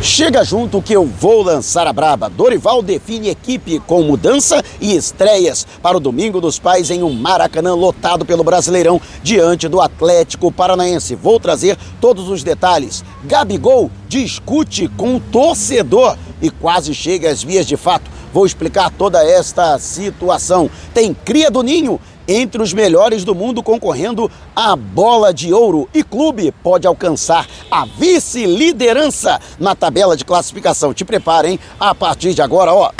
[0.00, 2.30] Chega junto que eu vou lançar a braba.
[2.30, 7.74] Dorival define equipe com mudança e estreias para o Domingo dos Pais em um Maracanã
[7.74, 11.16] lotado pelo Brasileirão diante do Atlético Paranaense.
[11.16, 13.04] Vou trazer todos os detalhes.
[13.24, 18.08] Gabigol discute com o torcedor e quase chega às vias de fato.
[18.32, 20.70] Vou explicar toda esta situação.
[20.94, 21.98] Tem cria do ninho
[22.28, 27.86] entre os melhores do mundo concorrendo à bola de ouro e clube pode alcançar a
[27.86, 30.92] vice-liderança na tabela de classificação.
[30.92, 32.92] Te preparem a partir de agora, ó.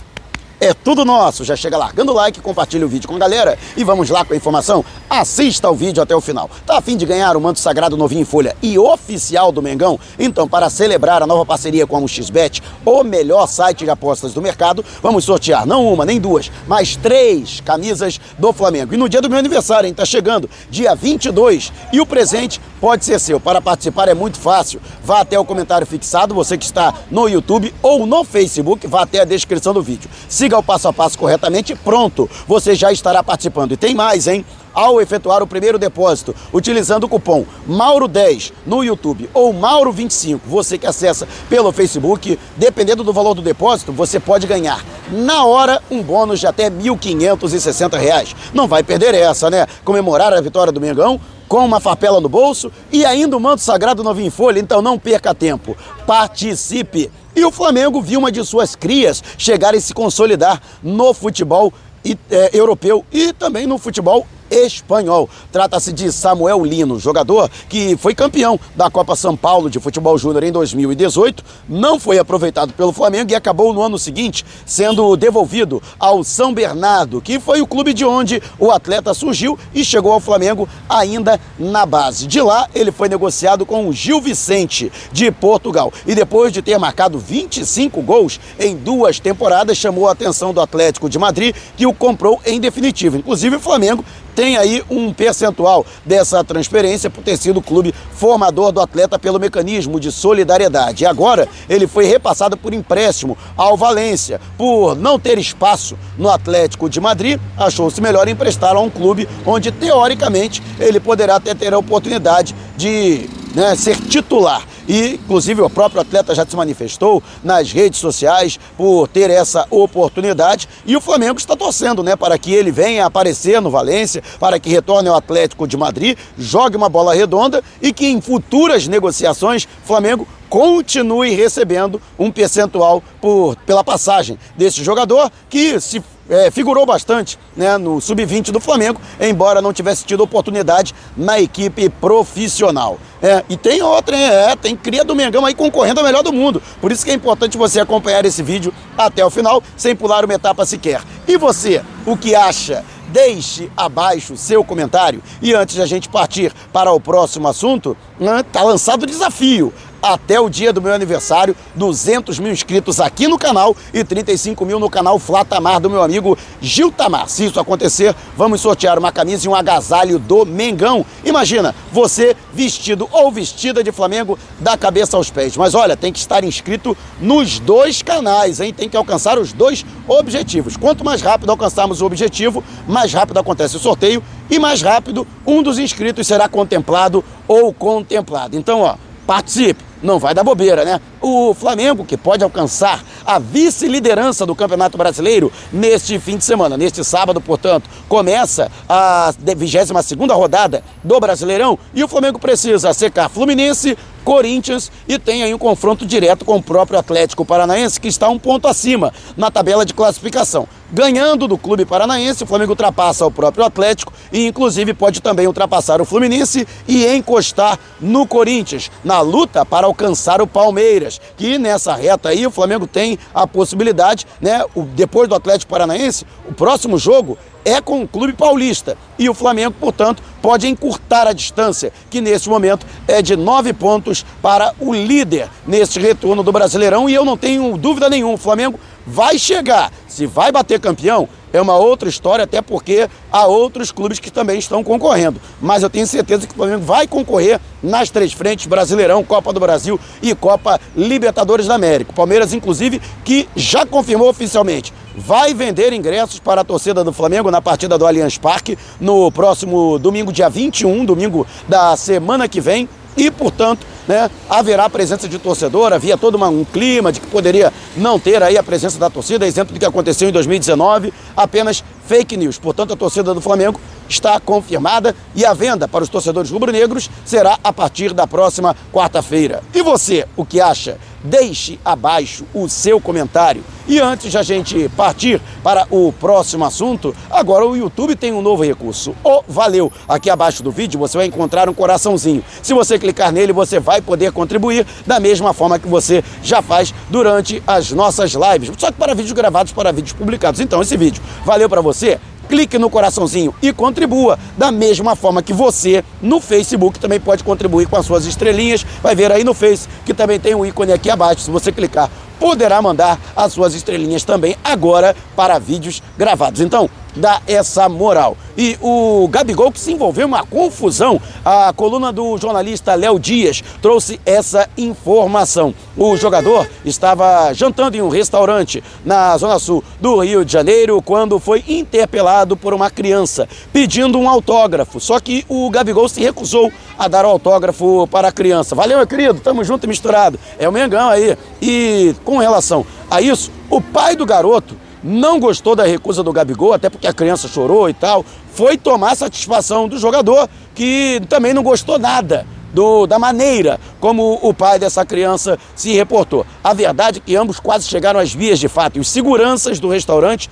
[0.60, 1.44] É tudo nosso.
[1.44, 4.34] Já chega largando o like, compartilha o vídeo com a galera e vamos lá com
[4.34, 4.84] a informação.
[5.08, 6.50] Assista o vídeo até o final.
[6.66, 10.00] Tá afim de ganhar o manto sagrado novinho em folha e oficial do Mengão?
[10.18, 14.42] Então, para celebrar a nova parceria com a XBet, o melhor site de apostas do
[14.42, 18.92] mercado, vamos sortear não uma, nem duas, mas três camisas do Flamengo.
[18.94, 19.94] E no dia do meu aniversário, hein?
[19.94, 21.72] Tá chegando, dia 22.
[21.92, 23.38] E o presente pode ser seu.
[23.38, 24.80] Para participar é muito fácil.
[25.04, 29.20] Vá até o comentário fixado, você que está no YouTube ou no Facebook, vá até
[29.20, 30.10] a descrição do vídeo.
[30.48, 33.72] Siga o passo a passo corretamente, pronto, você já estará participando.
[33.72, 34.46] E tem mais, hein?
[34.72, 40.86] Ao efetuar o primeiro depósito, utilizando o cupom Mauro10 no YouTube ou Mauro25, você que
[40.86, 44.82] acessa pelo Facebook, dependendo do valor do depósito, você pode ganhar
[45.12, 48.34] na hora um bônus de até R$ 1.560.
[48.54, 49.66] Não vai perder essa, né?
[49.84, 54.02] Comemorar a vitória do Mengão com uma farpela no bolso e ainda o manto sagrado
[54.02, 55.76] novinho em folha, então não perca tempo.
[56.06, 57.10] Participe!
[57.38, 61.72] E o Flamengo viu uma de suas crias chegar e se consolidar no futebol
[62.04, 65.28] é, europeu e também no futebol espanhol.
[65.52, 70.44] Trata-se de Samuel Lino, jogador que foi campeão da Copa São Paulo de Futebol Júnior
[70.44, 76.22] em 2018, não foi aproveitado pelo Flamengo e acabou no ano seguinte sendo devolvido ao
[76.24, 80.68] São Bernardo, que foi o clube de onde o atleta surgiu e chegou ao Flamengo
[80.88, 82.26] ainda na base.
[82.26, 86.78] De lá, ele foi negociado com o Gil Vicente de Portugal e depois de ter
[86.78, 91.92] marcado 25 gols em duas temporadas, chamou a atenção do Atlético de Madrid, que o
[91.92, 93.16] comprou em definitivo.
[93.16, 94.04] Inclusive, o Flamengo
[94.38, 99.40] tem aí um percentual dessa transferência por ter sido o clube formador do atleta pelo
[99.40, 101.02] mecanismo de solidariedade.
[101.02, 104.40] E agora ele foi repassado por empréstimo ao Valência.
[104.56, 109.72] Por não ter espaço no Atlético de Madrid, achou-se melhor emprestá-lo a um clube onde,
[109.72, 113.28] teoricamente, ele poderá até ter a oportunidade de
[113.58, 114.62] né, ser titular.
[114.86, 120.68] E, inclusive, o próprio atleta já se manifestou nas redes sociais por ter essa oportunidade.
[120.86, 124.70] E o Flamengo está torcendo né, para que ele venha aparecer no Valência, para que
[124.70, 130.26] retorne ao Atlético de Madrid, jogue uma bola redonda e que em futuras negociações Flamengo
[130.48, 137.78] continue recebendo um percentual por, pela passagem desse jogador que se é, figurou bastante né,
[137.78, 142.98] no sub-20 do Flamengo, embora não tivesse tido oportunidade na equipe profissional.
[143.20, 146.62] É, e tem outra, é, tem cria do Mengão aí concorrendo ao melhor do mundo.
[146.80, 150.34] Por isso que é importante você acompanhar esse vídeo até o final, sem pular uma
[150.34, 151.02] etapa sequer.
[151.26, 152.84] E você, o que acha?
[153.08, 155.22] Deixe abaixo seu comentário.
[155.40, 159.72] E antes de a gente partir para o próximo assunto, né, tá lançado o desafio
[160.02, 164.78] até o dia do meu aniversário, 200 mil inscritos aqui no canal e 35 mil
[164.78, 167.28] no canal Flatamar do meu amigo Gil Tamar.
[167.28, 171.04] Se isso acontecer, vamos sortear uma camisa e um agasalho do Mengão.
[171.24, 175.56] Imagina, você vestido ou vestida de Flamengo da cabeça aos pés.
[175.56, 178.72] Mas olha, tem que estar inscrito nos dois canais, hein?
[178.72, 180.76] Tem que alcançar os dois objetivos.
[180.76, 185.62] Quanto mais rápido alcançarmos o objetivo, mais rápido acontece o sorteio e mais rápido um
[185.62, 188.56] dos inscritos será contemplado ou contemplado.
[188.56, 191.00] Então, ó, participe não vai dar bobeira, né?
[191.20, 197.04] O Flamengo, que pode alcançar a vice-liderança do Campeonato Brasileiro neste fim de semana, neste
[197.04, 199.90] sábado, portanto, começa a 22
[200.30, 206.06] rodada do Brasileirão e o Flamengo precisa secar Fluminense, Corinthians e tem aí um confronto
[206.06, 210.66] direto com o próprio Atlético Paranaense, que está um ponto acima na tabela de classificação.
[210.90, 216.00] Ganhando do clube paranaense, o Flamengo ultrapassa o próprio Atlético e, inclusive, pode também ultrapassar
[216.00, 222.30] o Fluminense e encostar no Corinthians, na luta para alcançar o Palmeiras, que nessa reta
[222.30, 224.62] aí o Flamengo tem a possibilidade, né?
[224.94, 228.96] depois do Atlético Paranaense, o próximo jogo é com o clube paulista.
[229.18, 234.24] E o Flamengo, portanto, pode encurtar a distância, que nesse momento é de nove pontos
[234.40, 237.08] para o líder neste retorno do Brasileirão.
[237.08, 239.92] E eu não tenho dúvida nenhuma, o Flamengo vai chegar.
[240.06, 244.58] Se vai bater campeão, é uma outra história, até porque há outros clubes que também
[244.58, 245.40] estão concorrendo.
[245.60, 249.60] Mas eu tenho certeza que o Flamengo vai concorrer nas três frentes: Brasileirão, Copa do
[249.60, 252.12] Brasil e Copa Libertadores da América.
[252.12, 257.60] Palmeiras, inclusive, que já confirmou oficialmente vai vender ingressos para a torcida do Flamengo na
[257.60, 262.88] partida do Allianz Parque no próximo domingo, dia 21, domingo da semana que vem.
[263.18, 264.30] E, portanto, né?
[264.48, 268.56] Haverá presença de torcedor, havia todo uma, um clima de que poderia não ter aí
[268.56, 272.58] a presença da torcida, exemplo do que aconteceu em 2019, apenas fake news.
[272.58, 273.78] Portanto, a torcida do Flamengo
[274.08, 279.62] está confirmada e a venda para os torcedores rubro-negros será a partir da próxima quarta-feira.
[279.74, 280.96] E você, o que acha?
[281.22, 283.62] Deixe abaixo o seu comentário.
[283.86, 288.42] E antes de a gente partir para o próximo assunto, agora o YouTube tem um
[288.42, 289.14] novo recurso.
[289.24, 289.90] O Valeu!
[290.06, 292.44] Aqui abaixo do vídeo você vai encontrar um coraçãozinho.
[292.62, 296.92] Se você clicar nele, você vai poder contribuir da mesma forma que você já faz
[297.08, 300.60] durante as nossas lives, só que para vídeos gravados, para vídeos publicados.
[300.60, 302.18] Então, esse vídeo valeu para você?
[302.48, 304.38] Clique no coraçãozinho e contribua.
[304.56, 308.84] Da mesma forma que você no Facebook também pode contribuir com as suas estrelinhas.
[309.02, 311.42] Vai ver aí no Face que também tem um ícone aqui abaixo.
[311.42, 316.60] Se você clicar, poderá mandar as suas estrelinhas também agora para vídeos gravados.
[316.60, 318.36] Então, dá essa moral.
[318.56, 323.62] E o Gabigol que se envolveu em uma confusão, a coluna do jornalista Léo Dias
[323.82, 325.74] trouxe essa informação.
[325.96, 331.38] O jogador estava jantando em um restaurante na zona sul do Rio de Janeiro quando
[331.38, 334.98] foi interpelado por uma criança pedindo um autógrafo.
[334.98, 338.74] Só que o Gabigol se recusou a dar o autógrafo para a criança.
[338.74, 340.38] Valeu, meu querido, tamo junto e misturado.
[340.58, 341.36] É o Mengão aí.
[341.62, 346.72] E com relação a isso, o pai do garoto não gostou da recusa do Gabigol,
[346.72, 351.62] até porque a criança chorou e tal, foi tomar satisfação do jogador, que também não
[351.62, 356.46] gostou nada do, da maneira como o pai dessa criança se reportou.
[356.62, 359.88] A verdade é que ambos quase chegaram às vias de fato e os seguranças do
[359.88, 360.50] restaurante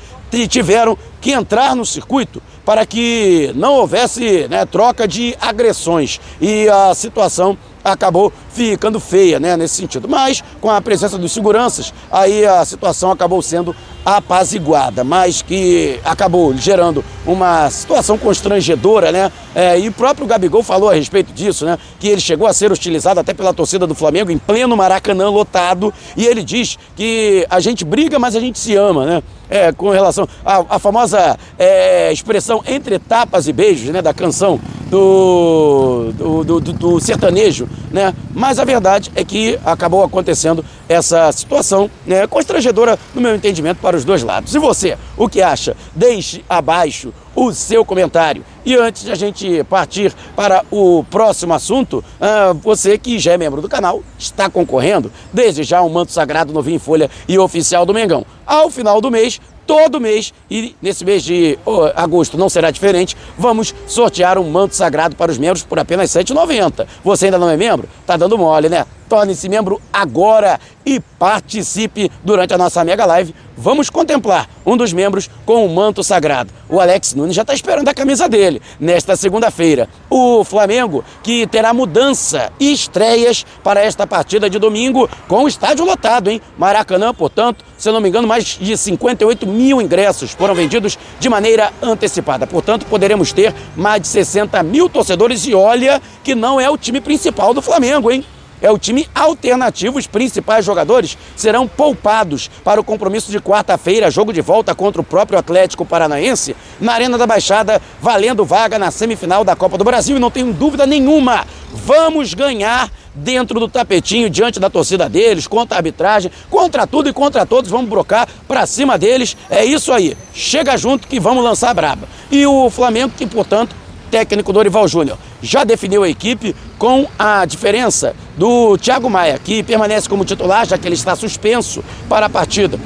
[0.49, 6.94] tiveram que entrar no circuito para que não houvesse né, troca de agressões e a
[6.94, 10.08] situação acabou ficando feia, né, nesse sentido.
[10.08, 13.75] Mas com a presença dos seguranças, aí a situação acabou sendo
[14.06, 19.32] apaziguada, mas que acabou gerando uma situação constrangedora, né?
[19.53, 21.76] É, e o próprio Gabigol falou a respeito disso, né?
[21.99, 25.93] Que ele chegou a ser hostilizado até pela torcida do Flamengo em pleno Maracanã lotado,
[26.17, 29.23] e ele diz que a gente briga, mas a gente se ama, né?
[29.50, 34.00] É, com relação à, famosa é, expressão entre tapas e beijos, né?
[34.00, 38.15] Da canção do, do, do, do sertanejo, né?
[38.35, 43.97] Mas a verdade é que acabou acontecendo essa situação né, constrangedora, no meu entendimento, para
[43.97, 44.55] os dois lados.
[44.55, 45.77] E você, o que acha?
[45.94, 48.44] Deixe abaixo o seu comentário.
[48.65, 53.38] E antes de a gente partir para o próximo assunto, ah, você que já é
[53.38, 57.85] membro do canal, está concorrendo desde já um manto sagrado novinho em folha e oficial
[57.85, 58.25] do Mengão.
[58.47, 61.58] Ao final do mês, todo mês, e nesse mês de
[61.94, 66.22] agosto não será diferente, vamos sortear um manto sagrado para os membros por apenas R$
[66.22, 66.86] 7,90.
[67.04, 67.88] Você ainda não é membro?
[68.06, 68.86] Tá dando mole, né?
[69.08, 73.35] Torne-se membro agora e participe durante a nossa mega live.
[73.56, 76.53] Vamos contemplar um dos membros com o manto sagrado.
[76.69, 79.88] O Alex Nunes já está esperando a camisa dele nesta segunda-feira.
[80.11, 85.85] O Flamengo que terá mudança e estreias para esta partida de domingo com o estádio
[85.85, 86.41] lotado, hein?
[86.59, 91.73] Maracanã, portanto, se não me engano, mais de 58 mil ingressos foram vendidos de maneira
[91.81, 92.47] antecipada.
[92.47, 97.00] Portanto, poderemos ter mais de 60 mil torcedores e olha que não é o time
[97.00, 98.25] principal do Flamengo, hein?
[98.61, 99.99] É o time alternativo.
[99.99, 105.05] Os principais jogadores serão poupados para o compromisso de quarta-feira, jogo de volta contra o
[105.05, 110.17] próprio Atlético Paranaense, na Arena da Baixada, valendo vaga na semifinal da Copa do Brasil.
[110.17, 115.76] E não tenho dúvida nenhuma, vamos ganhar dentro do tapetinho, diante da torcida deles, contra
[115.76, 119.37] a arbitragem, contra tudo e contra todos, vamos brocar para cima deles.
[119.49, 120.16] É isso aí.
[120.35, 122.07] Chega junto que vamos lançar braba.
[122.30, 123.75] E o Flamengo, que portanto
[124.11, 130.09] técnico Dorival Júnior já definiu a equipe com a diferença do Thiago Maia, que permanece
[130.09, 132.78] como titular, já que ele está suspenso para a partida,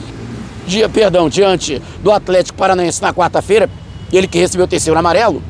[0.67, 3.69] dia, perdão, diante do Atlético Paranaense na quarta-feira,
[4.13, 5.43] ele que recebeu o terceiro amarelo,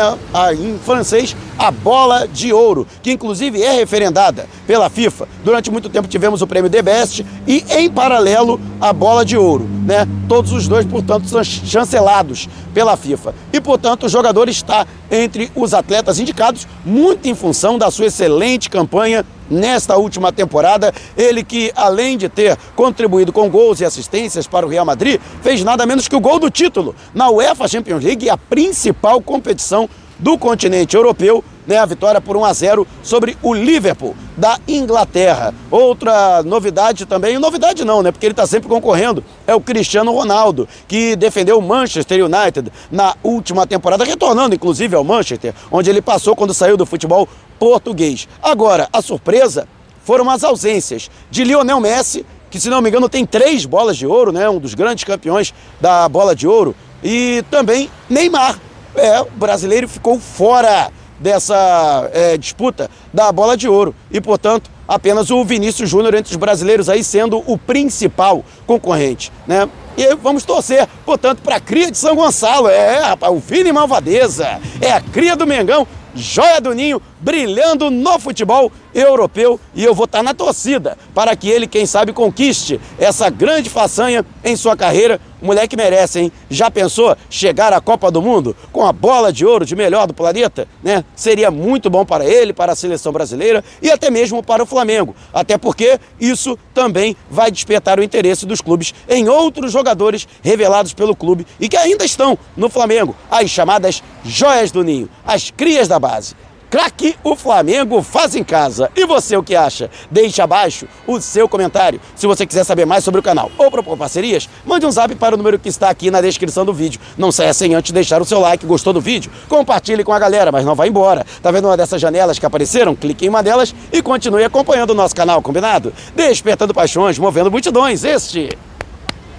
[0.58, 5.26] em francês, a bola de ouro, que inclusive é referendada pela FIFA.
[5.44, 9.66] Durante muito tempo tivemos o prêmio The Best e, em paralelo, a bola de ouro.
[9.86, 10.06] Né?
[10.28, 13.34] Todos os dois, portanto, são chancelados pela FIFA.
[13.52, 18.68] E, portanto, o jogador está entre os atletas indicados, muito em função da sua excelente
[18.68, 20.92] campanha nesta última temporada.
[21.16, 25.62] Ele que, além de ter contribuído com gols e assistências para o Real Madrid, fez
[25.62, 29.88] nada menos que o gol do título na UEFA Champions League, a principal competição
[30.18, 35.54] do continente europeu, né, a vitória por 1 a 0 sobre o Liverpool da Inglaterra.
[35.70, 40.68] Outra novidade também, novidade não, né, porque ele está sempre concorrendo, é o Cristiano Ronaldo,
[40.86, 46.36] que defendeu o Manchester United na última temporada, retornando inclusive ao Manchester, onde ele passou
[46.36, 48.28] quando saiu do futebol português.
[48.42, 49.66] Agora, a surpresa
[50.04, 54.06] foram as ausências de Lionel Messi, que se não me engano tem três bolas de
[54.06, 58.58] ouro, né, um dos grandes campeões da bola de ouro, e também Neymar,
[58.94, 63.94] é, o brasileiro ficou fora dessa é, disputa da bola de ouro.
[64.10, 69.68] E, portanto, apenas o Vinícius Júnior entre os brasileiros aí sendo o principal concorrente, né?
[69.96, 72.68] E vamos torcer, portanto, para a cria de São Gonçalo.
[72.68, 74.60] É, rapaz, o Vini Malvadeza.
[74.80, 80.04] É a cria do Mengão, joia do ninho, brilhando no futebol europeu e eu vou
[80.06, 85.20] estar na torcida para que ele, quem sabe, conquiste essa grande façanha em sua carreira.
[85.40, 86.32] O moleque merece, hein?
[86.48, 90.14] Já pensou chegar à Copa do Mundo com a bola de ouro de melhor do
[90.14, 90.66] planeta?
[90.82, 91.04] Né?
[91.14, 95.14] Seria muito bom para ele, para a seleção brasileira e até mesmo para o Flamengo.
[95.34, 101.14] Até porque isso também vai despertar o interesse dos clubes em outros jogadores revelados pelo
[101.14, 105.98] clube e que ainda estão no Flamengo, as chamadas joias do ninho, as crias da
[105.98, 106.34] base.
[106.68, 108.90] Craque o Flamengo faz em casa.
[108.96, 109.88] E você o que acha?
[110.10, 112.00] Deixe abaixo o seu comentário.
[112.16, 115.34] Se você quiser saber mais sobre o canal ou propor parcerias, mande um zap para
[115.34, 117.00] o número que está aqui na descrição do vídeo.
[117.16, 119.30] Não saia sem antes deixar o seu like, gostou do vídeo?
[119.48, 121.24] Compartilhe com a galera, mas não vá embora.
[121.40, 122.96] Tá vendo uma dessas janelas que apareceram?
[122.96, 125.92] Clique em uma delas e continue acompanhando o nosso canal, combinado?
[126.16, 128.02] Despertando paixões, movendo multidões.
[128.02, 128.48] Este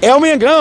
[0.01, 0.55] é o Mengão.